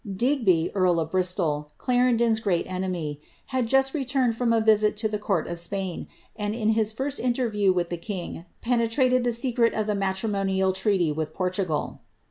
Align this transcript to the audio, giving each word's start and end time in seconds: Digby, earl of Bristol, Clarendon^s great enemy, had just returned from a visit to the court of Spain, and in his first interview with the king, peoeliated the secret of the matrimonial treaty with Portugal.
Digby, 0.15 0.71
earl 0.73 0.99
of 0.99 1.11
Bristol, 1.11 1.69
Clarendon^s 1.77 2.41
great 2.41 2.65
enemy, 2.65 3.21
had 3.53 3.67
just 3.67 3.93
returned 3.93 4.35
from 4.35 4.51
a 4.51 4.59
visit 4.59 4.97
to 4.97 5.07
the 5.07 5.19
court 5.19 5.45
of 5.45 5.59
Spain, 5.59 6.07
and 6.35 6.55
in 6.55 6.69
his 6.69 6.91
first 6.91 7.19
interview 7.19 7.71
with 7.71 7.91
the 7.91 7.97
king, 7.97 8.45
peoeliated 8.65 9.23
the 9.23 9.31
secret 9.31 9.75
of 9.75 9.85
the 9.85 9.93
matrimonial 9.93 10.73
treaty 10.73 11.11
with 11.11 11.35
Portugal. 11.35 12.01